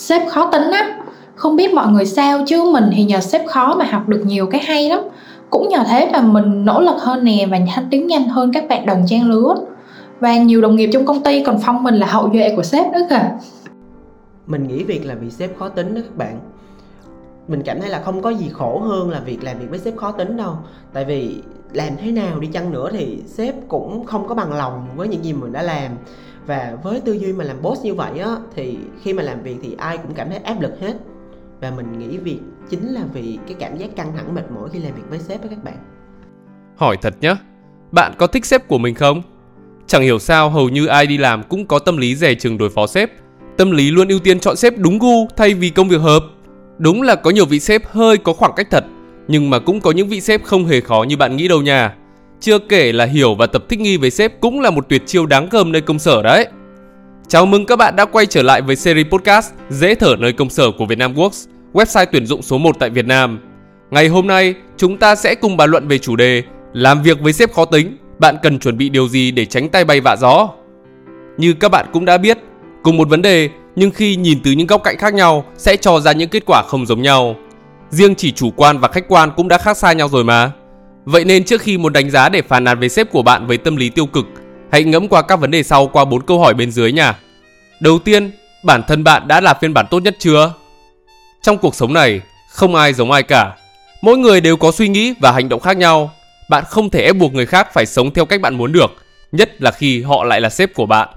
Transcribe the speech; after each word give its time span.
sếp 0.00 0.28
khó 0.28 0.50
tính 0.50 0.70
á 0.70 0.96
không 1.34 1.56
biết 1.56 1.74
mọi 1.74 1.92
người 1.92 2.06
sao 2.06 2.44
chứ 2.46 2.70
mình 2.72 2.84
thì 2.92 3.04
nhờ 3.04 3.20
sếp 3.20 3.46
khó 3.46 3.74
mà 3.74 3.84
học 3.84 4.08
được 4.08 4.22
nhiều 4.24 4.46
cái 4.46 4.60
hay 4.60 4.88
lắm. 4.88 5.00
Cũng 5.50 5.68
nhờ 5.68 5.84
thế 5.88 6.10
mà 6.12 6.20
mình 6.20 6.64
nỗ 6.64 6.80
lực 6.80 6.96
hơn 6.98 7.24
nè 7.24 7.46
và 7.50 7.58
thăng 7.74 7.88
tiến 7.90 8.06
nhanh 8.06 8.28
hơn 8.28 8.52
các 8.52 8.68
bạn 8.68 8.86
đồng 8.86 9.04
trang 9.06 9.30
lứa. 9.30 9.54
Và 10.20 10.36
nhiều 10.36 10.60
đồng 10.60 10.76
nghiệp 10.76 10.90
trong 10.92 11.06
công 11.06 11.22
ty 11.22 11.44
còn 11.44 11.58
phong 11.66 11.82
mình 11.82 11.94
là 11.94 12.06
hậu 12.06 12.30
duệ 12.32 12.52
của 12.56 12.62
sếp 12.62 12.92
nữa 12.92 13.06
kìa. 13.10 13.30
Mình 14.46 14.68
nghĩ 14.68 14.84
việc 14.84 15.06
là 15.06 15.14
vì 15.14 15.30
sếp 15.30 15.58
khó 15.58 15.68
tính 15.68 15.94
đó 15.94 16.00
các 16.04 16.16
bạn. 16.16 16.40
Mình 17.48 17.62
cảm 17.64 17.80
thấy 17.80 17.90
là 17.90 18.00
không 18.04 18.22
có 18.22 18.30
gì 18.30 18.48
khổ 18.52 18.78
hơn 18.78 19.10
là 19.10 19.20
việc 19.20 19.44
làm 19.44 19.58
việc 19.58 19.66
với 19.70 19.78
sếp 19.78 19.96
khó 19.96 20.12
tính 20.12 20.36
đâu. 20.36 20.52
Tại 20.92 21.04
vì 21.04 21.36
làm 21.72 21.88
thế 22.02 22.12
nào 22.12 22.40
đi 22.40 22.48
chăng 22.52 22.72
nữa 22.72 22.88
thì 22.92 23.18
sếp 23.26 23.54
cũng 23.68 24.04
không 24.04 24.28
có 24.28 24.34
bằng 24.34 24.52
lòng 24.52 24.86
với 24.96 25.08
những 25.08 25.24
gì 25.24 25.32
mình 25.32 25.52
đã 25.52 25.62
làm 25.62 25.90
và 26.46 26.76
với 26.82 27.00
tư 27.00 27.12
duy 27.12 27.32
mà 27.32 27.44
làm 27.44 27.62
boss 27.62 27.84
như 27.84 27.94
vậy 27.94 28.18
á, 28.18 28.36
thì 28.54 28.78
khi 29.02 29.12
mà 29.12 29.22
làm 29.22 29.42
việc 29.42 29.56
thì 29.62 29.74
ai 29.78 29.98
cũng 29.98 30.14
cảm 30.14 30.28
thấy 30.28 30.38
áp 30.38 30.60
lực 30.60 30.80
hết. 30.80 30.94
Và 31.60 31.70
mình 31.70 31.98
nghĩ 31.98 32.18
việc 32.18 32.38
chính 32.70 32.88
là 32.88 33.00
vì 33.12 33.38
cái 33.46 33.56
cảm 33.58 33.76
giác 33.76 33.96
căng 33.96 34.12
thẳng 34.16 34.34
mệt 34.34 34.50
mỏi 34.54 34.68
khi 34.72 34.78
làm 34.78 34.94
việc 34.94 35.02
với 35.10 35.18
sếp 35.18 35.42
đó 35.42 35.46
các 35.50 35.64
bạn. 35.64 35.76
Hỏi 36.76 36.96
thật 37.02 37.14
nhá, 37.20 37.36
bạn 37.92 38.12
có 38.18 38.26
thích 38.26 38.46
sếp 38.46 38.68
của 38.68 38.78
mình 38.78 38.94
không? 38.94 39.22
Chẳng 39.86 40.02
hiểu 40.02 40.18
sao 40.18 40.50
hầu 40.50 40.68
như 40.68 40.86
ai 40.86 41.06
đi 41.06 41.18
làm 41.18 41.42
cũng 41.42 41.66
có 41.66 41.78
tâm 41.78 41.96
lý 41.96 42.16
rẻ 42.16 42.34
chừng 42.34 42.58
đối 42.58 42.70
phó 42.70 42.86
sếp. 42.86 43.10
Tâm 43.56 43.70
lý 43.70 43.90
luôn 43.90 44.08
ưu 44.08 44.18
tiên 44.18 44.40
chọn 44.40 44.56
sếp 44.56 44.78
đúng 44.78 44.98
gu 44.98 45.28
thay 45.36 45.54
vì 45.54 45.70
công 45.70 45.88
việc 45.88 46.00
hợp. 46.00 46.22
Đúng 46.78 47.02
là 47.02 47.14
có 47.14 47.30
nhiều 47.30 47.46
vị 47.46 47.60
sếp 47.60 47.86
hơi 47.86 48.16
có 48.16 48.32
khoảng 48.32 48.52
cách 48.56 48.68
thật, 48.70 48.84
nhưng 49.28 49.50
mà 49.50 49.58
cũng 49.58 49.80
có 49.80 49.90
những 49.90 50.08
vị 50.08 50.20
sếp 50.20 50.44
không 50.44 50.66
hề 50.66 50.80
khó 50.80 51.04
như 51.08 51.16
bạn 51.16 51.36
nghĩ 51.36 51.48
đâu 51.48 51.62
nha 51.62 51.94
chưa 52.40 52.58
kể 52.58 52.92
là 52.92 53.04
hiểu 53.04 53.34
và 53.34 53.46
tập 53.46 53.64
thích 53.68 53.80
nghi 53.80 53.96
với 53.96 54.10
sếp 54.10 54.40
cũng 54.40 54.60
là 54.60 54.70
một 54.70 54.88
tuyệt 54.88 55.02
chiêu 55.06 55.26
đáng 55.26 55.48
gờm 55.50 55.72
nơi 55.72 55.82
công 55.82 55.98
sở 55.98 56.22
đấy. 56.22 56.46
Chào 57.28 57.46
mừng 57.46 57.66
các 57.66 57.76
bạn 57.76 57.96
đã 57.96 58.04
quay 58.04 58.26
trở 58.26 58.42
lại 58.42 58.62
với 58.62 58.76
series 58.76 59.06
podcast 59.06 59.52
Dễ 59.70 59.94
thở 59.94 60.16
nơi 60.18 60.32
công 60.32 60.50
sở 60.50 60.70
của 60.78 60.86
Vietnam 60.86 61.14
Works, 61.14 61.46
website 61.72 62.06
tuyển 62.12 62.26
dụng 62.26 62.42
số 62.42 62.58
1 62.58 62.76
tại 62.78 62.90
Việt 62.90 63.06
Nam. 63.06 63.40
Ngày 63.90 64.08
hôm 64.08 64.26
nay, 64.26 64.54
chúng 64.76 64.96
ta 64.96 65.14
sẽ 65.14 65.34
cùng 65.34 65.56
bàn 65.56 65.70
luận 65.70 65.88
về 65.88 65.98
chủ 65.98 66.16
đề 66.16 66.42
Làm 66.72 67.02
việc 67.02 67.20
với 67.20 67.32
sếp 67.32 67.52
khó 67.52 67.64
tính, 67.64 67.96
bạn 68.18 68.36
cần 68.42 68.58
chuẩn 68.58 68.76
bị 68.76 68.88
điều 68.88 69.08
gì 69.08 69.30
để 69.30 69.44
tránh 69.44 69.68
tay 69.68 69.84
bay 69.84 70.00
vạ 70.00 70.16
gió? 70.16 70.48
Như 71.38 71.52
các 71.52 71.68
bạn 71.68 71.86
cũng 71.92 72.04
đã 72.04 72.18
biết, 72.18 72.38
cùng 72.82 72.96
một 72.96 73.08
vấn 73.08 73.22
đề 73.22 73.48
nhưng 73.76 73.90
khi 73.90 74.16
nhìn 74.16 74.40
từ 74.44 74.50
những 74.50 74.66
góc 74.66 74.82
cạnh 74.84 74.98
khác 74.98 75.14
nhau 75.14 75.44
sẽ 75.56 75.76
cho 75.76 76.00
ra 76.00 76.12
những 76.12 76.28
kết 76.28 76.42
quả 76.46 76.62
không 76.62 76.86
giống 76.86 77.02
nhau. 77.02 77.36
Riêng 77.90 78.14
chỉ 78.14 78.32
chủ 78.32 78.50
quan 78.56 78.78
và 78.78 78.88
khách 78.88 79.08
quan 79.08 79.30
cũng 79.36 79.48
đã 79.48 79.58
khác 79.58 79.76
xa 79.76 79.92
nhau 79.92 80.08
rồi 80.08 80.24
mà. 80.24 80.52
Vậy 81.04 81.24
nên 81.24 81.44
trước 81.44 81.60
khi 81.60 81.78
muốn 81.78 81.92
đánh 81.92 82.10
giá 82.10 82.28
để 82.28 82.42
phàn 82.42 82.64
nàn 82.64 82.78
về 82.78 82.88
sếp 82.88 83.10
của 83.10 83.22
bạn 83.22 83.46
với 83.46 83.58
tâm 83.58 83.76
lý 83.76 83.88
tiêu 83.88 84.06
cực, 84.06 84.26
hãy 84.72 84.84
ngẫm 84.84 85.08
qua 85.08 85.22
các 85.22 85.40
vấn 85.40 85.50
đề 85.50 85.62
sau 85.62 85.86
qua 85.86 86.04
bốn 86.04 86.22
câu 86.22 86.40
hỏi 86.40 86.54
bên 86.54 86.70
dưới 86.70 86.92
nha. 86.92 87.18
Đầu 87.80 87.98
tiên, 87.98 88.30
bản 88.64 88.82
thân 88.88 89.04
bạn 89.04 89.28
đã 89.28 89.40
là 89.40 89.54
phiên 89.54 89.74
bản 89.74 89.86
tốt 89.90 90.02
nhất 90.02 90.16
chưa? 90.18 90.52
Trong 91.42 91.58
cuộc 91.58 91.74
sống 91.74 91.92
này, 91.92 92.20
không 92.50 92.74
ai 92.74 92.92
giống 92.92 93.12
ai 93.12 93.22
cả. 93.22 93.56
Mỗi 94.02 94.18
người 94.18 94.40
đều 94.40 94.56
có 94.56 94.72
suy 94.72 94.88
nghĩ 94.88 95.14
và 95.20 95.32
hành 95.32 95.48
động 95.48 95.60
khác 95.60 95.76
nhau. 95.76 96.10
Bạn 96.50 96.64
không 96.68 96.90
thể 96.90 97.02
ép 97.02 97.16
buộc 97.16 97.34
người 97.34 97.46
khác 97.46 97.68
phải 97.72 97.86
sống 97.86 98.14
theo 98.14 98.24
cách 98.24 98.40
bạn 98.40 98.54
muốn 98.54 98.72
được, 98.72 98.90
nhất 99.32 99.62
là 99.62 99.70
khi 99.70 100.02
họ 100.02 100.24
lại 100.24 100.40
là 100.40 100.50
sếp 100.50 100.74
của 100.74 100.86
bạn. 100.86 101.08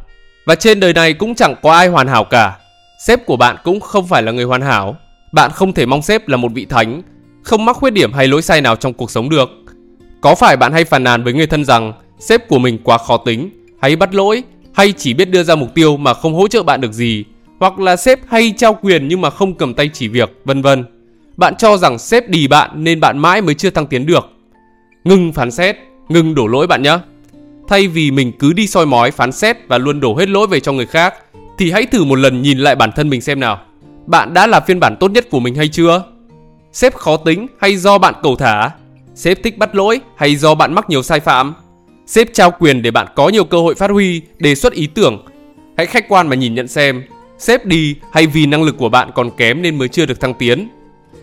Và 0.46 0.56
trên 0.56 0.80
đời 0.80 0.94
này 0.94 1.14
cũng 1.14 1.36
chẳng 1.36 1.56
có 1.62 1.72
ai 1.72 1.88
hoàn 1.88 2.08
hảo 2.08 2.24
cả. 2.24 2.58
Sếp 3.00 3.26
của 3.26 3.38
bạn 3.38 3.58
cũng 3.64 3.80
không 3.80 4.08
phải 4.08 4.24
là 4.24 4.32
người 4.32 4.46
hoàn 4.46 4.62
hảo. 4.62 4.96
Bạn 5.32 5.52
không 5.52 5.74
thể 5.74 5.86
mong 5.86 6.02
sếp 6.02 6.28
là 6.28 6.38
một 6.38 6.52
vị 6.54 6.66
thánh, 6.66 7.02
không 7.44 7.66
mắc 7.66 7.76
khuyết 7.76 7.92
điểm 7.92 8.14
hay 8.14 8.28
lỗi 8.28 8.42
sai 8.42 8.62
nào 8.62 8.76
trong 8.76 8.94
cuộc 8.94 9.12
sống 9.12 9.30
được. 9.30 9.50
Có 10.24 10.36
phải 10.36 10.58
bạn 10.58 10.74
hay 10.74 10.86
phàn 10.86 11.04
nàn 11.04 11.24
với 11.24 11.34
người 11.34 11.48
thân 11.48 11.66
rằng 11.66 11.94
sếp 12.20 12.48
của 12.48 12.60
mình 12.60 12.78
quá 12.84 12.98
khó 12.98 13.18
tính, 13.18 13.50
hay 13.82 13.96
bắt 13.96 14.16
lỗi, 14.16 14.44
hay 14.74 14.92
chỉ 14.92 15.14
biết 15.14 15.26
đưa 15.26 15.44
ra 15.44 15.56
mục 15.56 15.74
tiêu 15.74 15.98
mà 15.98 16.14
không 16.14 16.34
hỗ 16.34 16.48
trợ 16.48 16.64
bạn 16.64 16.82
được 16.82 16.94
gì, 16.94 17.26
hoặc 17.60 17.80
là 17.80 17.96
sếp 17.96 18.20
hay 18.28 18.54
trao 18.58 18.74
quyền 18.82 19.08
nhưng 19.08 19.22
mà 19.22 19.30
không 19.30 19.54
cầm 19.54 19.74
tay 19.74 19.90
chỉ 19.94 20.08
việc, 20.08 20.32
vân 20.46 20.62
vân. 20.62 20.86
Bạn 21.38 21.56
cho 21.58 21.78
rằng 21.78 22.00
sếp 22.00 22.30
đì 22.30 22.48
bạn 22.48 22.84
nên 22.84 23.00
bạn 23.00 23.18
mãi 23.18 23.42
mới 23.42 23.56
chưa 23.56 23.70
thăng 23.70 23.88
tiến 23.88 24.06
được. 24.06 24.30
Ngừng 25.04 25.34
phán 25.34 25.52
xét, 25.52 25.78
ngừng 26.10 26.36
đổ 26.36 26.48
lỗi 26.48 26.68
bạn 26.68 26.84
nhé. 26.84 26.98
Thay 27.68 27.88
vì 27.88 28.12
mình 28.12 28.32
cứ 28.40 28.54
đi 28.54 28.68
soi 28.68 28.86
mói, 28.86 29.12
phán 29.12 29.32
xét 29.32 29.58
và 29.68 29.78
luôn 29.78 30.00
đổ 30.00 30.16
hết 30.16 30.30
lỗi 30.30 30.48
về 30.48 30.60
cho 30.60 30.72
người 30.72 30.86
khác, 30.86 31.14
thì 31.58 31.72
hãy 31.72 31.86
thử 31.86 32.04
một 32.04 32.16
lần 32.16 32.42
nhìn 32.42 32.58
lại 32.58 32.76
bản 32.76 32.92
thân 32.96 33.10
mình 33.10 33.22
xem 33.22 33.40
nào. 33.40 33.62
Bạn 34.06 34.34
đã 34.34 34.48
là 34.48 34.60
phiên 34.60 34.80
bản 34.80 34.96
tốt 35.00 35.12
nhất 35.12 35.28
của 35.32 35.40
mình 35.40 35.56
hay 35.56 35.68
chưa? 35.68 36.04
Sếp 36.72 36.96
khó 36.96 37.18
tính 37.18 37.48
hay 37.60 37.78
do 37.78 37.98
bạn 37.98 38.14
cầu 38.24 38.36
thả? 38.36 38.72
Sếp 39.16 39.44
thích 39.44 39.58
bắt 39.58 39.76
lỗi 39.76 40.00
hay 40.16 40.36
do 40.36 40.56
bạn 40.56 40.74
mắc 40.74 40.90
nhiều 40.90 41.04
sai 41.04 41.20
phạm? 41.20 41.54
Sếp 42.06 42.34
trao 42.34 42.52
quyền 42.52 42.82
để 42.82 42.92
bạn 42.92 43.08
có 43.16 43.30
nhiều 43.30 43.44
cơ 43.44 43.58
hội 43.58 43.76
phát 43.76 43.90
huy, 43.90 44.22
đề 44.38 44.56
xuất 44.56 44.74
ý 44.74 44.88
tưởng. 44.88 45.26
Hãy 45.78 45.86
khách 45.86 46.10
quan 46.10 46.28
mà 46.28 46.36
nhìn 46.36 46.56
nhận 46.56 46.68
xem, 46.68 47.04
sếp 47.38 47.66
đi 47.66 47.96
hay 48.12 48.28
vì 48.28 48.46
năng 48.46 48.64
lực 48.64 48.78
của 48.78 48.90
bạn 48.90 49.12
còn 49.16 49.30
kém 49.38 49.62
nên 49.62 49.78
mới 49.78 49.88
chưa 49.88 50.06
được 50.06 50.20
thăng 50.20 50.34
tiến. 50.34 50.68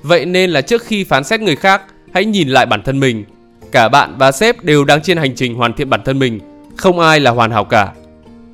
Vậy 0.02 0.26
nên 0.26 0.50
là 0.50 0.60
trước 0.60 0.82
khi 0.82 1.04
phán 1.04 1.24
xét 1.24 1.40
người 1.40 1.56
khác, 1.56 1.82
hãy 2.14 2.24
nhìn 2.24 2.48
lại 2.48 2.66
bản 2.66 2.82
thân 2.82 3.00
mình. 3.00 3.24
Cả 3.72 3.88
bạn 3.88 4.14
và 4.18 4.32
sếp 4.32 4.64
đều 4.64 4.84
đang 4.84 5.02
trên 5.02 5.16
hành 5.16 5.34
trình 5.34 5.54
hoàn 5.54 5.72
thiện 5.72 5.90
bản 5.90 6.00
thân 6.04 6.18
mình, 6.18 6.40
không 6.76 6.98
ai 7.00 7.20
là 7.20 7.30
hoàn 7.30 7.50
hảo 7.50 7.64
cả. 7.64 7.92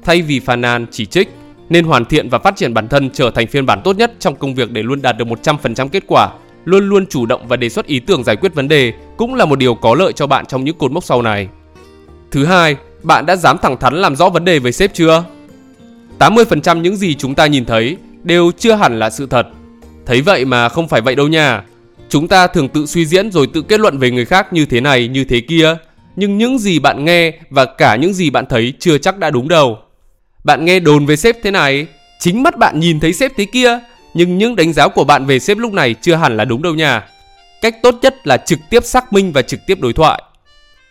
Thay 0.04 0.22
vì 0.22 0.40
phàn 0.40 0.60
nàn, 0.60 0.86
chỉ 0.90 1.06
trích, 1.06 1.28
nên 1.68 1.84
hoàn 1.84 2.04
thiện 2.04 2.28
và 2.28 2.38
phát 2.38 2.56
triển 2.56 2.74
bản 2.74 2.88
thân 2.88 3.10
trở 3.10 3.30
thành 3.30 3.46
phiên 3.46 3.66
bản 3.66 3.80
tốt 3.84 3.96
nhất 3.96 4.12
trong 4.18 4.36
công 4.36 4.54
việc 4.54 4.70
để 4.70 4.82
luôn 4.82 5.02
đạt 5.02 5.16
được 5.18 5.28
100% 5.28 5.88
kết 5.88 6.04
quả 6.06 6.30
luôn 6.66 6.88
luôn 6.88 7.06
chủ 7.06 7.26
động 7.26 7.48
và 7.48 7.56
đề 7.56 7.68
xuất 7.68 7.86
ý 7.86 7.98
tưởng 8.00 8.24
giải 8.24 8.36
quyết 8.36 8.54
vấn 8.54 8.68
đề 8.68 8.92
cũng 9.16 9.34
là 9.34 9.44
một 9.44 9.58
điều 9.58 9.74
có 9.74 9.94
lợi 9.94 10.12
cho 10.12 10.26
bạn 10.26 10.46
trong 10.46 10.64
những 10.64 10.78
cột 10.78 10.92
mốc 10.92 11.04
sau 11.04 11.22
này. 11.22 11.48
Thứ 12.30 12.44
hai, 12.44 12.76
bạn 13.02 13.26
đã 13.26 13.36
dám 13.36 13.56
thẳng 13.62 13.76
thắn 13.76 13.94
làm 13.94 14.16
rõ 14.16 14.28
vấn 14.28 14.44
đề 14.44 14.58
với 14.58 14.72
sếp 14.72 14.94
chưa? 14.94 15.24
80% 16.18 16.80
những 16.80 16.96
gì 16.96 17.14
chúng 17.14 17.34
ta 17.34 17.46
nhìn 17.46 17.64
thấy 17.64 17.96
đều 18.22 18.50
chưa 18.58 18.74
hẳn 18.74 18.98
là 18.98 19.10
sự 19.10 19.26
thật. 19.26 19.46
Thấy 20.06 20.22
vậy 20.22 20.44
mà 20.44 20.68
không 20.68 20.88
phải 20.88 21.00
vậy 21.00 21.14
đâu 21.14 21.28
nha. 21.28 21.62
Chúng 22.08 22.28
ta 22.28 22.46
thường 22.46 22.68
tự 22.68 22.86
suy 22.86 23.06
diễn 23.06 23.30
rồi 23.30 23.46
tự 23.46 23.62
kết 23.62 23.80
luận 23.80 23.98
về 23.98 24.10
người 24.10 24.24
khác 24.24 24.52
như 24.52 24.66
thế 24.66 24.80
này, 24.80 25.08
như 25.08 25.24
thế 25.24 25.40
kia. 25.40 25.76
Nhưng 26.16 26.38
những 26.38 26.58
gì 26.58 26.78
bạn 26.78 27.04
nghe 27.04 27.32
và 27.50 27.64
cả 27.64 27.96
những 27.96 28.12
gì 28.14 28.30
bạn 28.30 28.46
thấy 28.46 28.72
chưa 28.78 28.98
chắc 28.98 29.18
đã 29.18 29.30
đúng 29.30 29.48
đâu. 29.48 29.78
Bạn 30.44 30.64
nghe 30.64 30.80
đồn 30.80 31.06
về 31.06 31.16
sếp 31.16 31.36
thế 31.42 31.50
này, 31.50 31.86
chính 32.20 32.42
mắt 32.42 32.56
bạn 32.56 32.80
nhìn 32.80 33.00
thấy 33.00 33.12
sếp 33.12 33.32
thế 33.36 33.44
kia 33.44 33.78
nhưng 34.16 34.38
những 34.38 34.56
đánh 34.56 34.72
giá 34.72 34.88
của 34.88 35.04
bạn 35.04 35.26
về 35.26 35.38
sếp 35.38 35.58
lúc 35.58 35.72
này 35.72 35.94
chưa 35.94 36.14
hẳn 36.14 36.36
là 36.36 36.44
đúng 36.44 36.62
đâu 36.62 36.74
nha. 36.74 37.04
Cách 37.62 37.82
tốt 37.82 37.94
nhất 38.02 38.26
là 38.26 38.36
trực 38.36 38.58
tiếp 38.70 38.84
xác 38.84 39.12
minh 39.12 39.32
và 39.32 39.42
trực 39.42 39.60
tiếp 39.66 39.80
đối 39.80 39.92
thoại. 39.92 40.22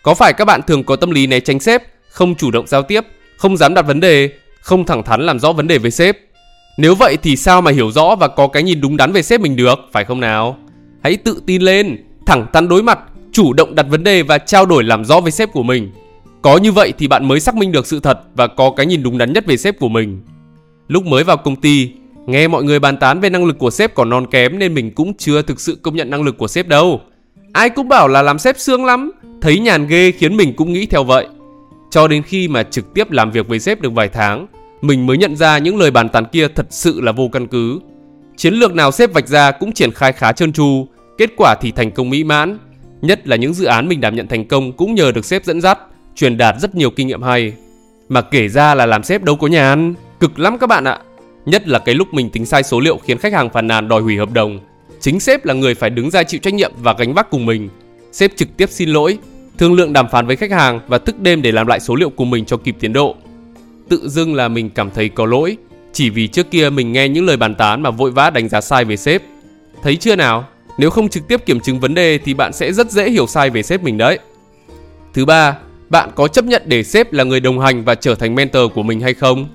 Có 0.03 0.13
phải 0.13 0.33
các 0.33 0.45
bạn 0.45 0.61
thường 0.67 0.83
có 0.83 0.95
tâm 0.95 1.11
lý 1.11 1.27
né 1.27 1.39
tránh 1.39 1.59
sếp, 1.59 1.83
không 2.09 2.35
chủ 2.35 2.51
động 2.51 2.67
giao 2.67 2.83
tiếp, 2.83 3.01
không 3.37 3.57
dám 3.57 3.73
đặt 3.73 3.81
vấn 3.81 3.99
đề, 3.99 4.29
không 4.61 4.85
thẳng 4.85 5.03
thắn 5.03 5.21
làm 5.25 5.39
rõ 5.39 5.51
vấn 5.51 5.67
đề 5.67 5.77
với 5.77 5.91
sếp? 5.91 6.17
Nếu 6.77 6.95
vậy 6.95 7.17
thì 7.23 7.35
sao 7.35 7.61
mà 7.61 7.71
hiểu 7.71 7.91
rõ 7.91 8.15
và 8.15 8.27
có 8.27 8.47
cái 8.47 8.63
nhìn 8.63 8.81
đúng 8.81 8.97
đắn 8.97 9.11
về 9.11 9.21
sếp 9.21 9.41
mình 9.41 9.55
được, 9.55 9.79
phải 9.91 10.05
không 10.05 10.19
nào? 10.19 10.57
Hãy 11.03 11.17
tự 11.17 11.41
tin 11.45 11.61
lên, 11.61 11.97
thẳng 12.25 12.47
thắn 12.53 12.67
đối 12.69 12.83
mặt, 12.83 12.99
chủ 13.31 13.53
động 13.53 13.75
đặt 13.75 13.85
vấn 13.89 14.03
đề 14.03 14.23
và 14.23 14.37
trao 14.37 14.65
đổi 14.65 14.83
làm 14.83 15.05
rõ 15.05 15.19
với 15.19 15.31
sếp 15.31 15.51
của 15.51 15.63
mình. 15.63 15.91
Có 16.41 16.57
như 16.57 16.71
vậy 16.71 16.93
thì 16.97 17.07
bạn 17.07 17.27
mới 17.27 17.39
xác 17.39 17.55
minh 17.55 17.71
được 17.71 17.87
sự 17.87 17.99
thật 17.99 18.19
và 18.35 18.47
có 18.47 18.71
cái 18.77 18.85
nhìn 18.85 19.03
đúng 19.03 19.17
đắn 19.17 19.33
nhất 19.33 19.45
về 19.47 19.57
sếp 19.57 19.79
của 19.79 19.89
mình. 19.89 20.21
Lúc 20.87 21.05
mới 21.05 21.23
vào 21.23 21.37
công 21.37 21.55
ty, 21.55 21.91
Nghe 22.25 22.47
mọi 22.47 22.63
người 22.63 22.79
bàn 22.79 22.97
tán 22.97 23.19
về 23.19 23.29
năng 23.29 23.45
lực 23.45 23.57
của 23.59 23.69
sếp 23.69 23.95
còn 23.95 24.09
non 24.09 24.25
kém 24.31 24.59
nên 24.59 24.73
mình 24.73 24.91
cũng 24.91 25.13
chưa 25.17 25.41
thực 25.41 25.59
sự 25.59 25.79
công 25.81 25.95
nhận 25.95 26.09
năng 26.09 26.23
lực 26.23 26.37
của 26.37 26.47
sếp 26.47 26.67
đâu. 26.67 27.01
Ai 27.53 27.69
cũng 27.69 27.87
bảo 27.87 28.07
là 28.07 28.21
làm 28.21 28.39
sếp 28.39 28.59
sướng 28.59 28.85
lắm, 28.85 29.11
thấy 29.41 29.59
nhàn 29.59 29.87
ghê 29.87 30.11
khiến 30.11 30.37
mình 30.37 30.53
cũng 30.55 30.73
nghĩ 30.73 30.85
theo 30.85 31.03
vậy. 31.03 31.27
Cho 31.91 32.07
đến 32.07 32.23
khi 32.23 32.47
mà 32.47 32.63
trực 32.63 32.93
tiếp 32.93 33.11
làm 33.11 33.31
việc 33.31 33.47
với 33.47 33.59
sếp 33.59 33.81
được 33.81 33.93
vài 33.93 34.09
tháng, 34.09 34.47
mình 34.81 35.05
mới 35.07 35.17
nhận 35.17 35.35
ra 35.35 35.57
những 35.57 35.77
lời 35.77 35.91
bàn 35.91 36.09
tán 36.09 36.25
kia 36.31 36.47
thật 36.47 36.65
sự 36.69 37.01
là 37.01 37.11
vô 37.11 37.29
căn 37.31 37.47
cứ. 37.47 37.79
Chiến 38.37 38.53
lược 38.53 38.75
nào 38.75 38.91
sếp 38.91 39.13
vạch 39.13 39.27
ra 39.27 39.51
cũng 39.51 39.71
triển 39.71 39.91
khai 39.91 40.13
khá 40.13 40.31
trơn 40.31 40.53
tru, 40.53 40.87
kết 41.17 41.29
quả 41.37 41.55
thì 41.61 41.71
thành 41.71 41.91
công 41.91 42.09
mỹ 42.09 42.23
mãn. 42.23 42.57
Nhất 43.01 43.27
là 43.27 43.35
những 43.35 43.53
dự 43.53 43.65
án 43.65 43.87
mình 43.87 44.01
đảm 44.01 44.15
nhận 44.15 44.27
thành 44.27 44.47
công 44.47 44.71
cũng 44.71 44.95
nhờ 44.95 45.11
được 45.11 45.25
sếp 45.25 45.45
dẫn 45.45 45.61
dắt, 45.61 45.79
truyền 46.15 46.37
đạt 46.37 46.55
rất 46.59 46.75
nhiều 46.75 46.89
kinh 46.89 47.07
nghiệm 47.07 47.21
hay. 47.21 47.53
Mà 48.09 48.21
kể 48.21 48.47
ra 48.47 48.75
là 48.75 48.85
làm 48.85 49.03
sếp 49.03 49.23
đâu 49.23 49.35
có 49.35 49.47
nhàn, 49.47 49.93
cực 50.19 50.39
lắm 50.39 50.57
các 50.57 50.67
bạn 50.67 50.83
ạ. 50.83 50.99
Nhất 51.45 51.67
là 51.67 51.79
cái 51.79 51.95
lúc 51.95 52.13
mình 52.13 52.29
tính 52.29 52.45
sai 52.45 52.63
số 52.63 52.79
liệu 52.79 52.97
khiến 52.97 53.17
khách 53.17 53.33
hàng 53.33 53.49
phàn 53.49 53.67
nàn 53.67 53.87
đòi 53.87 54.01
hủy 54.01 54.17
hợp 54.17 54.31
đồng. 54.31 54.59
Chính 54.99 55.19
sếp 55.19 55.45
là 55.45 55.53
người 55.53 55.75
phải 55.75 55.89
đứng 55.89 56.11
ra 56.11 56.23
chịu 56.23 56.39
trách 56.43 56.53
nhiệm 56.53 56.71
và 56.77 56.95
gánh 56.99 57.13
vác 57.13 57.29
cùng 57.29 57.45
mình. 57.45 57.69
Sếp 58.11 58.31
trực 58.35 58.57
tiếp 58.57 58.69
xin 58.69 58.89
lỗi, 58.89 59.17
thương 59.57 59.73
lượng 59.73 59.93
đàm 59.93 60.07
phán 60.11 60.27
với 60.27 60.35
khách 60.35 60.51
hàng 60.51 60.79
và 60.87 60.97
thức 60.97 61.19
đêm 61.19 61.41
để 61.41 61.51
làm 61.51 61.67
lại 61.67 61.79
số 61.79 61.95
liệu 61.95 62.09
của 62.09 62.25
mình 62.25 62.45
cho 62.45 62.57
kịp 62.57 62.75
tiến 62.79 62.93
độ. 62.93 63.15
Tự 63.89 64.09
dưng 64.09 64.35
là 64.35 64.47
mình 64.47 64.69
cảm 64.69 64.91
thấy 64.91 65.09
có 65.09 65.25
lỗi, 65.25 65.57
chỉ 65.93 66.09
vì 66.09 66.27
trước 66.27 66.51
kia 66.51 66.69
mình 66.69 66.91
nghe 66.91 67.09
những 67.09 67.25
lời 67.25 67.37
bàn 67.37 67.55
tán 67.55 67.81
mà 67.81 67.89
vội 67.89 68.11
vã 68.11 68.29
đánh 68.29 68.49
giá 68.49 68.61
sai 68.61 68.85
về 68.85 68.97
sếp. 68.97 69.21
Thấy 69.83 69.95
chưa 69.95 70.15
nào? 70.15 70.45
Nếu 70.77 70.89
không 70.89 71.09
trực 71.09 71.27
tiếp 71.27 71.45
kiểm 71.45 71.59
chứng 71.59 71.79
vấn 71.79 71.93
đề 71.93 72.17
thì 72.17 72.33
bạn 72.33 72.53
sẽ 72.53 72.73
rất 72.73 72.91
dễ 72.91 73.09
hiểu 73.09 73.27
sai 73.27 73.49
về 73.49 73.63
sếp 73.63 73.83
mình 73.83 73.97
đấy. 73.97 74.19
Thứ 75.13 75.25
ba, 75.25 75.57
bạn 75.89 76.09
có 76.15 76.27
chấp 76.27 76.45
nhận 76.45 76.61
để 76.65 76.83
sếp 76.83 77.13
là 77.13 77.23
người 77.23 77.39
đồng 77.39 77.59
hành 77.59 77.83
và 77.83 77.95
trở 77.95 78.15
thành 78.15 78.35
mentor 78.35 78.71
của 78.73 78.83
mình 78.83 78.99
hay 78.99 79.13
không? 79.13 79.47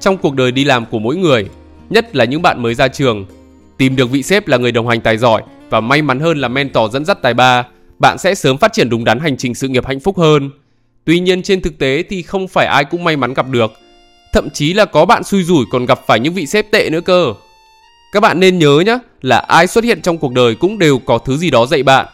Trong 0.00 0.18
cuộc 0.18 0.34
đời 0.34 0.52
đi 0.52 0.64
làm 0.64 0.86
của 0.86 0.98
mỗi 0.98 1.16
người, 1.16 1.48
nhất 1.90 2.16
là 2.16 2.24
những 2.24 2.42
bạn 2.42 2.62
mới 2.62 2.74
ra 2.74 2.88
trường. 2.88 3.26
Tìm 3.78 3.96
được 3.96 4.10
vị 4.10 4.22
sếp 4.22 4.48
là 4.48 4.56
người 4.56 4.72
đồng 4.72 4.88
hành 4.88 5.00
tài 5.00 5.16
giỏi 5.16 5.42
và 5.70 5.80
may 5.80 6.02
mắn 6.02 6.20
hơn 6.20 6.38
là 6.38 6.48
mentor 6.48 6.92
dẫn 6.92 7.04
dắt 7.04 7.18
tài 7.22 7.34
ba, 7.34 7.66
bạn 7.98 8.18
sẽ 8.18 8.34
sớm 8.34 8.58
phát 8.58 8.72
triển 8.72 8.90
đúng 8.90 9.04
đắn 9.04 9.20
hành 9.20 9.36
trình 9.36 9.54
sự 9.54 9.68
nghiệp 9.68 9.86
hạnh 9.86 10.00
phúc 10.00 10.18
hơn. 10.18 10.50
Tuy 11.04 11.20
nhiên 11.20 11.42
trên 11.42 11.60
thực 11.60 11.78
tế 11.78 12.02
thì 12.10 12.22
không 12.22 12.48
phải 12.48 12.66
ai 12.66 12.84
cũng 12.84 13.04
may 13.04 13.16
mắn 13.16 13.34
gặp 13.34 13.46
được. 13.50 13.72
Thậm 14.32 14.50
chí 14.50 14.72
là 14.72 14.84
có 14.84 15.04
bạn 15.04 15.24
xui 15.24 15.42
rủi 15.42 15.64
còn 15.70 15.86
gặp 15.86 16.00
phải 16.06 16.20
những 16.20 16.34
vị 16.34 16.46
sếp 16.46 16.70
tệ 16.70 16.90
nữa 16.90 17.00
cơ. 17.00 17.34
Các 18.12 18.20
bạn 18.20 18.40
nên 18.40 18.58
nhớ 18.58 18.82
nhé 18.86 18.98
là 19.22 19.38
ai 19.38 19.66
xuất 19.66 19.84
hiện 19.84 20.02
trong 20.02 20.18
cuộc 20.18 20.32
đời 20.32 20.54
cũng 20.54 20.78
đều 20.78 20.98
có 20.98 21.18
thứ 21.18 21.36
gì 21.36 21.50
đó 21.50 21.66
dạy 21.66 21.82
bạn. 21.82 22.06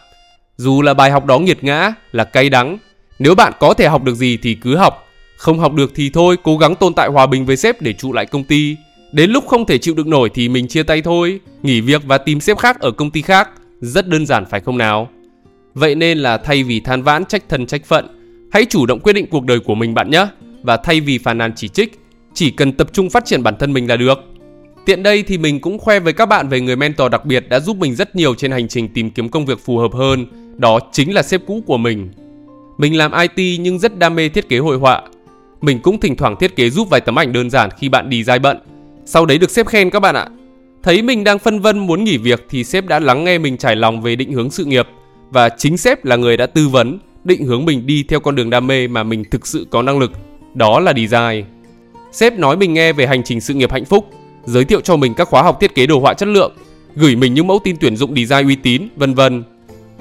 Dù 0.57 0.81
là 0.81 0.93
bài 0.93 1.11
học 1.11 1.25
đó 1.25 1.39
nghiệt 1.39 1.63
ngã, 1.63 1.93
là 2.11 2.23
cay 2.23 2.49
đắng, 2.49 2.77
nếu 3.19 3.35
bạn 3.35 3.53
có 3.59 3.73
thể 3.73 3.87
học 3.87 4.03
được 4.03 4.15
gì 4.15 4.37
thì 4.41 4.53
cứ 4.55 4.75
học, 4.75 5.04
không 5.37 5.59
học 5.59 5.73
được 5.73 5.91
thì 5.95 6.09
thôi, 6.09 6.37
cố 6.43 6.57
gắng 6.57 6.75
tồn 6.75 6.93
tại 6.93 7.09
hòa 7.09 7.25
bình 7.25 7.45
với 7.45 7.57
sếp 7.57 7.81
để 7.81 7.93
trụ 7.93 8.13
lại 8.13 8.25
công 8.25 8.43
ty. 8.43 8.75
Đến 9.11 9.31
lúc 9.31 9.47
không 9.47 9.65
thể 9.65 9.77
chịu 9.77 9.93
được 9.93 10.07
nổi 10.07 10.29
thì 10.33 10.49
mình 10.49 10.67
chia 10.67 10.83
tay 10.83 11.01
thôi, 11.01 11.39
nghỉ 11.63 11.81
việc 11.81 12.01
và 12.05 12.17
tìm 12.17 12.39
sếp 12.39 12.57
khác 12.57 12.79
ở 12.79 12.91
công 12.91 13.11
ty 13.11 13.21
khác. 13.21 13.49
Rất 13.81 14.07
đơn 14.07 14.25
giản 14.25 14.45
phải 14.45 14.59
không 14.59 14.77
nào? 14.77 15.09
Vậy 15.73 15.95
nên 15.95 16.17
là 16.17 16.37
thay 16.37 16.63
vì 16.63 16.79
than 16.79 17.03
vãn 17.03 17.25
trách 17.25 17.49
thân 17.49 17.65
trách 17.65 17.85
phận, 17.85 18.07
hãy 18.51 18.65
chủ 18.65 18.85
động 18.85 18.99
quyết 18.99 19.13
định 19.13 19.27
cuộc 19.27 19.45
đời 19.45 19.59
của 19.59 19.75
mình 19.75 19.93
bạn 19.93 20.09
nhé. 20.09 20.27
Và 20.63 20.77
thay 20.77 21.01
vì 21.01 21.17
phàn 21.17 21.37
nàn 21.37 21.51
chỉ 21.55 21.67
trích, 21.67 21.99
chỉ 22.33 22.51
cần 22.51 22.71
tập 22.71 22.87
trung 22.93 23.09
phát 23.09 23.25
triển 23.25 23.43
bản 23.43 23.55
thân 23.59 23.73
mình 23.73 23.89
là 23.89 23.95
được. 23.95 24.19
Tiện 24.85 25.03
đây 25.03 25.23
thì 25.23 25.37
mình 25.37 25.59
cũng 25.59 25.79
khoe 25.79 25.99
với 25.99 26.13
các 26.13 26.25
bạn 26.25 26.49
về 26.49 26.61
người 26.61 26.75
mentor 26.75 27.11
đặc 27.11 27.25
biệt 27.25 27.49
đã 27.49 27.59
giúp 27.59 27.77
mình 27.77 27.95
rất 27.95 28.15
nhiều 28.15 28.35
trên 28.35 28.51
hành 28.51 28.67
trình 28.67 28.89
tìm 28.93 29.09
kiếm 29.09 29.29
công 29.29 29.45
việc 29.45 29.59
phù 29.59 29.77
hợp 29.77 29.93
hơn, 29.93 30.25
đó 30.57 30.79
chính 30.91 31.13
là 31.13 31.23
sếp 31.23 31.41
cũ 31.47 31.63
của 31.65 31.77
mình. 31.77 32.09
Mình 32.77 32.97
làm 32.97 33.11
IT 33.11 33.59
nhưng 33.59 33.79
rất 33.79 33.99
đam 33.99 34.15
mê 34.15 34.29
thiết 34.29 34.49
kế 34.49 34.57
hội 34.57 34.77
họa. 34.77 35.01
Mình 35.61 35.79
cũng 35.79 35.99
thỉnh 35.99 36.15
thoảng 36.15 36.35
thiết 36.39 36.55
kế 36.55 36.69
giúp 36.69 36.87
vài 36.89 37.01
tấm 37.01 37.19
ảnh 37.19 37.33
đơn 37.33 37.49
giản 37.49 37.69
khi 37.79 37.89
bạn 37.89 38.09
đi 38.09 38.23
dai 38.23 38.39
bận. 38.39 38.57
Sau 39.05 39.25
đấy 39.25 39.37
được 39.37 39.51
sếp 39.51 39.67
khen 39.67 39.89
các 39.89 39.99
bạn 39.99 40.15
ạ. 40.15 40.27
Thấy 40.83 41.01
mình 41.01 41.23
đang 41.23 41.39
phân 41.39 41.59
vân 41.59 41.79
muốn 41.79 42.03
nghỉ 42.03 42.17
việc 42.17 42.45
thì 42.49 42.63
sếp 42.63 42.87
đã 42.87 42.99
lắng 42.99 43.23
nghe 43.23 43.37
mình 43.37 43.57
trải 43.57 43.75
lòng 43.75 44.01
về 44.01 44.15
định 44.15 44.31
hướng 44.31 44.51
sự 44.51 44.65
nghiệp 44.65 44.87
và 45.31 45.49
chính 45.49 45.77
sếp 45.77 46.05
là 46.05 46.15
người 46.15 46.37
đã 46.37 46.45
tư 46.45 46.67
vấn, 46.67 46.99
định 47.23 47.45
hướng 47.45 47.65
mình 47.65 47.85
đi 47.85 48.03
theo 48.03 48.19
con 48.19 48.35
đường 48.35 48.49
đam 48.49 48.67
mê 48.67 48.87
mà 48.87 49.03
mình 49.03 49.23
thực 49.31 49.47
sự 49.47 49.67
có 49.69 49.81
năng 49.81 49.99
lực, 49.99 50.11
đó 50.53 50.79
là 50.79 50.93
design. 50.93 51.45
Sếp 52.11 52.33
nói 52.33 52.57
mình 52.57 52.73
nghe 52.73 52.93
về 52.93 53.07
hành 53.07 53.23
trình 53.23 53.41
sự 53.41 53.53
nghiệp 53.53 53.71
hạnh 53.71 53.85
phúc, 53.85 54.09
giới 54.45 54.65
thiệu 54.65 54.81
cho 54.81 54.95
mình 54.95 55.13
các 55.13 55.27
khóa 55.27 55.41
học 55.41 55.57
thiết 55.61 55.75
kế 55.75 55.87
đồ 55.87 55.99
họa 55.99 56.13
chất 56.13 56.27
lượng, 56.27 56.53
gửi 56.95 57.15
mình 57.15 57.33
những 57.33 57.47
mẫu 57.47 57.59
tin 57.63 57.75
tuyển 57.79 57.97
dụng 57.97 58.15
design 58.15 58.47
uy 58.47 58.55
tín, 58.55 58.87
vân 58.95 59.13
vân. 59.13 59.43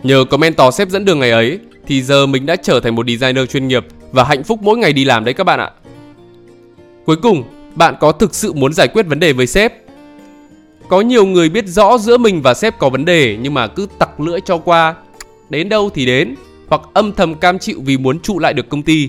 Nhờ 0.02 0.24
có 0.30 0.36
mentor 0.36 0.74
sếp 0.74 0.88
dẫn 0.88 1.04
đường 1.04 1.18
ngày 1.18 1.30
ấy 1.30 1.58
thì 1.86 2.02
giờ 2.02 2.26
mình 2.26 2.46
đã 2.46 2.56
trở 2.56 2.80
thành 2.80 2.94
một 2.94 3.06
designer 3.08 3.50
chuyên 3.50 3.68
nghiệp 3.68 3.86
và 4.14 4.24
hạnh 4.24 4.44
phúc 4.44 4.58
mỗi 4.62 4.78
ngày 4.78 4.92
đi 4.92 5.04
làm 5.04 5.24
đấy 5.24 5.34
các 5.34 5.44
bạn 5.44 5.60
ạ. 5.60 5.70
Cuối 7.06 7.16
cùng, 7.16 7.44
bạn 7.74 7.94
có 8.00 8.12
thực 8.12 8.34
sự 8.34 8.52
muốn 8.52 8.72
giải 8.72 8.88
quyết 8.88 9.06
vấn 9.06 9.20
đề 9.20 9.32
với 9.32 9.46
sếp? 9.46 9.72
Có 10.88 11.00
nhiều 11.00 11.26
người 11.26 11.48
biết 11.48 11.66
rõ 11.66 11.98
giữa 11.98 12.18
mình 12.18 12.42
và 12.42 12.54
sếp 12.54 12.78
có 12.78 12.88
vấn 12.88 13.04
đề 13.04 13.36
nhưng 13.40 13.54
mà 13.54 13.66
cứ 13.66 13.86
tặc 13.98 14.20
lưỡi 14.20 14.40
cho 14.40 14.58
qua, 14.58 14.94
đến 15.50 15.68
đâu 15.68 15.90
thì 15.94 16.06
đến, 16.06 16.34
hoặc 16.68 16.80
âm 16.92 17.12
thầm 17.12 17.34
cam 17.34 17.58
chịu 17.58 17.82
vì 17.84 17.98
muốn 17.98 18.20
trụ 18.20 18.38
lại 18.38 18.52
được 18.52 18.68
công 18.68 18.82
ty. 18.82 19.08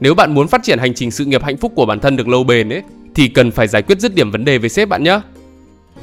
Nếu 0.00 0.14
bạn 0.14 0.34
muốn 0.34 0.48
phát 0.48 0.62
triển 0.62 0.78
hành 0.78 0.94
trình 0.94 1.10
sự 1.10 1.24
nghiệp 1.24 1.42
hạnh 1.42 1.56
phúc 1.56 1.72
của 1.74 1.86
bản 1.86 2.00
thân 2.00 2.16
được 2.16 2.28
lâu 2.28 2.44
bền 2.44 2.72
ấy, 2.72 2.82
thì 3.14 3.28
cần 3.28 3.50
phải 3.50 3.68
giải 3.68 3.82
quyết 3.82 4.00
dứt 4.00 4.14
điểm 4.14 4.30
vấn 4.30 4.44
đề 4.44 4.58
với 4.58 4.68
sếp 4.68 4.88
bạn 4.88 5.02
nhé. 5.02 5.20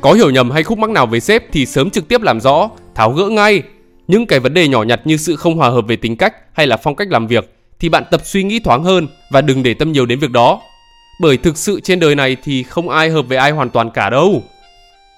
Có 0.02 0.14
hiểu 0.14 0.30
nhầm 0.30 0.52
hay 0.52 0.64
khúc 0.64 0.78
mắc 0.78 0.90
nào 0.90 1.06
với 1.06 1.20
sếp 1.20 1.52
thì 1.52 1.66
sớm 1.66 1.90
trực 1.90 2.08
tiếp 2.08 2.22
làm 2.22 2.42
rõ, 2.42 2.70
tháo 2.96 3.12
gỡ 3.12 3.30
ngay. 3.30 3.64
Những 4.08 4.26
cái 4.26 4.40
vấn 4.40 4.54
đề 4.54 4.68
nhỏ 4.68 4.84
nhặt 4.84 5.02
như 5.06 5.18
sự 5.18 5.36
không 5.36 5.58
hòa 5.58 5.70
hợp 5.70 5.88
về 5.88 5.96
tính 5.96 6.18
cách 6.18 6.34
hay 6.54 6.68
là 6.68 6.78
phong 6.78 6.96
cách 6.96 7.08
làm 7.12 7.28
việc 7.28 7.54
thì 7.84 7.90
bạn 7.90 8.04
tập 8.12 8.22
suy 8.26 8.44
nghĩ 8.44 8.60
thoáng 8.60 8.84
hơn 8.84 9.08
và 9.30 9.42
đừng 9.42 9.64
để 9.64 9.74
tâm 9.74 9.92
nhiều 9.92 10.06
đến 10.06 10.20
việc 10.20 10.32
đó. 10.32 10.62
Bởi 11.22 11.38
thực 11.38 11.58
sự 11.58 11.80
trên 11.80 12.00
đời 12.00 12.16
này 12.16 12.38
thì 12.44 12.64
không 12.64 12.90
ai 12.90 13.10
hợp 13.10 13.22
với 13.22 13.38
ai 13.38 13.52
hoàn 13.52 13.70
toàn 13.70 13.92
cả 13.92 14.10
đâu. 14.10 14.44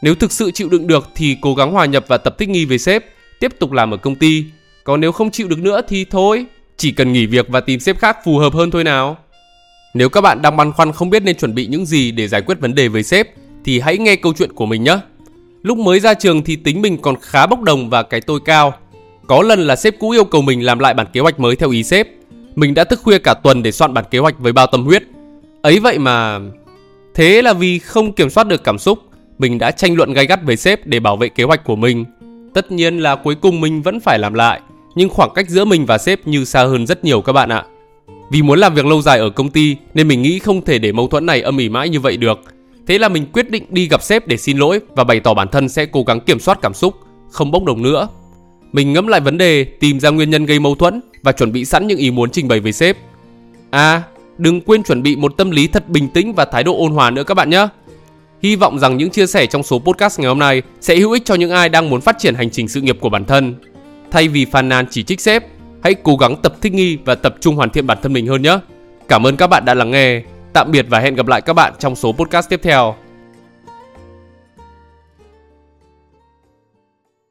Nếu 0.02 0.16
thực 0.16 0.32
sự 0.32 0.52
chịu 0.52 0.70
đựng 0.70 0.88
được 0.88 1.10
thì 1.16 1.38
cố 1.42 1.56
gắng 1.56 1.72
hòa 1.72 1.86
nhập 1.86 2.06
và 2.08 2.18
tập 2.18 2.36
thích 2.38 2.50
nghi 2.50 2.66
với 2.66 2.78
sếp, 2.78 3.06
tiếp 3.40 3.52
tục 3.60 3.72
làm 3.72 3.94
ở 3.94 3.98
công 3.98 4.16
ty. 4.16 4.44
Còn 4.84 5.02
nếu 5.02 5.12
không 5.12 5.32
chịu 5.32 5.48
được 5.48 5.60
nữa 5.60 5.82
thì 5.88 6.06
thôi, 6.06 6.46
chỉ 6.78 6.92
cần 6.92 7.14
nghỉ 7.14 7.26
việc 7.26 7.50
và 7.50 7.60
tìm 7.60 7.80
sếp 7.80 8.00
khác 8.00 8.18
phù 8.26 8.38
hợp 8.38 8.54
hơn 8.54 8.72
thôi 8.72 8.84
nào. 8.84 9.18
Nếu 9.94 10.10
các 10.10 10.22
bạn 10.22 10.42
đang 10.42 10.58
băn 10.58 10.72
khoăn 10.72 10.92
không 10.92 11.10
biết 11.10 11.24
nên 11.24 11.38
chuẩn 11.38 11.56
bị 11.56 11.68
những 11.68 11.86
gì 11.86 12.12
để 12.12 12.28
giải 12.28 12.42
quyết 12.42 12.60
vấn 12.60 12.76
đề 12.76 12.88
với 12.88 13.04
sếp 13.04 13.28
thì 13.66 13.80
hãy 13.80 13.98
nghe 13.98 14.16
câu 14.16 14.34
chuyện 14.38 14.54
của 14.54 14.66
mình 14.66 14.84
nhé. 14.84 14.98
Lúc 15.64 15.78
mới 15.78 16.00
ra 16.00 16.14
trường 16.14 16.44
thì 16.44 16.56
tính 16.56 16.82
mình 16.82 16.98
còn 16.98 17.16
khá 17.22 17.48
bốc 17.48 17.62
đồng 17.62 17.90
và 17.90 18.04
cái 18.04 18.22
tôi 18.22 18.40
cao. 18.46 18.74
Có 19.28 19.42
lần 19.42 19.60
là 19.60 19.76
sếp 19.76 20.00
cũ 20.00 20.10
yêu 20.10 20.24
cầu 20.24 20.42
mình 20.42 20.66
làm 20.66 20.80
lại 20.80 20.94
bản 20.94 21.08
kế 21.14 21.22
hoạch 21.22 21.40
mới 21.40 21.56
theo 21.56 21.70
ý 21.70 21.84
sếp. 21.84 22.08
Mình 22.56 22.74
đã 22.74 22.84
thức 22.84 23.00
khuya 23.04 23.19
cả 23.19 23.34
tuần 23.34 23.63
để 23.63 23.72
soạn 23.72 23.94
bản 23.94 24.06
kế 24.12 24.19
hoạch 24.19 24.40
với 24.40 24.54
bao 24.54 24.68
tâm 24.68 24.86
huyết. 24.86 25.04
Ấy 25.62 25.80
vậy 25.80 26.00
mà... 26.00 26.40
Thế 27.16 27.42
là 27.42 27.54
vì 27.54 27.80
không 27.80 28.13
kiểm 28.13 28.30
soát 28.30 28.48
được 28.48 28.63
cảm 28.63 28.78
xúc, 28.78 29.00
mình 29.38 29.57
đã 29.57 29.72
tranh 29.72 29.96
luận 29.96 30.13
gay 30.13 30.25
gắt 30.25 30.44
với 30.44 30.57
sếp 30.57 30.88
để 30.88 31.00
bảo 31.00 31.18
vệ 31.18 31.30
kế 31.30 31.44
hoạch 31.44 31.63
của 31.63 31.75
mình. 31.75 32.06
Tất 32.54 32.72
nhiên 32.72 32.98
là 32.98 33.16
cuối 33.16 33.36
cùng 33.36 33.62
mình 33.62 33.81
vẫn 33.81 34.00
phải 34.00 34.19
làm 34.19 34.34
lại, 34.34 34.62
nhưng 34.96 35.10
khoảng 35.10 35.30
cách 35.36 35.50
giữa 35.50 35.66
mình 35.66 35.86
và 35.86 35.98
sếp 35.98 36.28
như 36.28 36.46
xa 36.46 36.63
hơn 36.63 36.88
rất 36.88 37.04
nhiều 37.04 37.22
các 37.22 37.34
bạn 37.34 37.50
ạ. 37.50 37.66
Vì 38.31 38.42
muốn 38.42 38.60
làm 38.60 38.74
việc 38.75 38.86
lâu 38.86 39.02
dài 39.02 39.19
ở 39.19 39.30
công 39.30 39.50
ty 39.50 39.75
nên 39.94 40.07
mình 40.07 40.22
nghĩ 40.22 40.40
không 40.40 40.62
thể 40.62 40.80
để 40.80 40.92
mâu 40.92 41.07
thuẫn 41.07 41.25
này 41.25 41.42
âm 41.42 41.57
ỉ 41.57 41.69
mãi 41.69 41.90
như 41.90 42.00
vậy 42.00 42.18
được. 42.18 42.40
Thế 42.88 42.98
là 42.98 43.10
mình 43.10 43.25
quyết 43.34 43.52
định 43.52 43.63
đi 43.69 43.88
gặp 43.88 44.04
sếp 44.04 44.28
để 44.28 44.38
xin 44.38 44.57
lỗi 44.57 44.80
và 44.96 45.04
bày 45.04 45.19
tỏ 45.19 45.34
bản 45.34 45.48
thân 45.48 45.69
sẽ 45.69 45.86
cố 45.86 46.04
gắng 46.04 46.19
kiểm 46.19 46.40
soát 46.40 46.60
cảm 46.62 46.74
xúc, 46.74 46.96
không 47.31 47.52
bốc 47.52 47.63
đồng 47.63 47.81
nữa. 47.81 48.07
Mình 48.75 48.94
ngẫm 48.94 49.07
lại 49.07 49.22
vấn 49.22 49.38
đề, 49.38 49.63
tìm 49.63 50.00
ra 50.00 50.10
nguyên 50.10 50.30
nhân 50.30 50.45
gây 50.45 50.60
mâu 50.60 50.75
thuẫn 50.75 51.01
và 51.24 51.31
chuẩn 51.31 51.51
bị 51.51 51.66
sẵn 51.66 51.88
những 51.88 51.98
ý 51.98 52.12
muốn 52.12 52.30
trình 52.30 52.48
bày 52.48 52.60
với 52.60 52.72
sếp. 52.72 52.98
À, 53.69 54.01
đừng 54.38 54.62
quên 54.62 54.83
chuẩn 54.83 55.04
bị 55.04 55.16
một 55.16 55.38
tâm 55.38 55.51
lý 55.51 55.68
thật 55.68 55.89
bình 55.89 56.07
tĩnh 56.10 56.33
và 56.33 56.45
thái 56.45 56.63
độ 56.63 56.77
ôn 56.77 56.92
hòa 56.92 57.10
nữa 57.10 57.24
các 57.24 57.33
bạn 57.33 57.50
nhé. 57.50 57.68
Hy 58.44 58.56
vọng 58.56 58.80
rằng 58.80 58.98
những 58.98 59.10
chia 59.10 59.27
sẻ 59.27 59.45
trong 59.45 59.63
số 59.63 59.80
podcast 59.80 60.19
ngày 60.19 60.27
hôm 60.27 60.39
nay 60.39 60.62
sẽ 60.81 60.95
hữu 60.95 61.12
ích 61.12 61.25
cho 61.25 61.36
những 61.36 61.51
ai 61.51 61.69
đang 61.69 61.89
muốn 61.89 62.01
phát 62.01 62.16
triển 62.19 62.36
hành 62.36 62.50
trình 62.50 62.68
sự 62.68 62.81
nghiệp 62.81 62.98
của 63.00 63.10
bản 63.10 63.25
thân. 63.25 63.56
Thay 64.12 64.27
vì 64.27 64.45
phàn 64.45 64.69
nàn 64.69 64.86
chỉ 64.92 65.04
trích 65.04 65.21
sếp, 65.21 65.44
hãy 65.83 65.94
cố 65.94 66.18
gắng 66.18 66.36
tập 66.44 66.56
thích 66.62 66.74
nghi 66.74 66.98
và 67.06 67.16
tập 67.16 67.36
trung 67.39 67.56
hoàn 67.56 67.69
thiện 67.69 67.88
bản 67.88 67.98
thân 68.04 68.13
mình 68.13 68.28
hơn 68.28 68.42
nhé. 68.42 68.60
Cảm 69.07 69.28
ơn 69.28 69.38
các 69.38 69.48
bạn 69.48 69.66
đã 69.66 69.74
lắng 69.74 69.92
nghe. 69.92 70.21
Tạm 70.54 70.71
biệt 70.71 70.86
và 70.89 71.00
hẹn 71.00 71.16
gặp 71.16 71.28
lại 71.28 71.42
các 71.42 71.54
bạn 71.54 71.74
trong 71.80 71.95
số 71.95 72.12
podcast 72.12 72.50
tiếp 72.50 72.60
theo. 72.63 72.95